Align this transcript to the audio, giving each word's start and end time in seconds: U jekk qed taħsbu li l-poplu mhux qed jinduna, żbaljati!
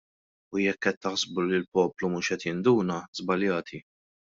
U 0.55 0.61
jekk 0.61 0.79
qed 0.85 0.97
taħsbu 1.07 1.45
li 1.51 1.59
l-poplu 1.59 2.13
mhux 2.15 2.33
qed 2.35 2.49
jinduna, 2.49 3.01
żbaljati! 3.23 3.87